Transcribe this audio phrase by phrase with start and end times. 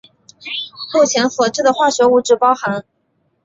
[0.95, 2.83] 目前所知的化学物质包含。